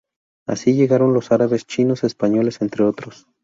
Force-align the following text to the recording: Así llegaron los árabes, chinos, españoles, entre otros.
Así 0.47 0.73
llegaron 0.73 1.13
los 1.13 1.31
árabes, 1.31 1.67
chinos, 1.67 2.03
españoles, 2.03 2.59
entre 2.63 2.85
otros. 2.85 3.27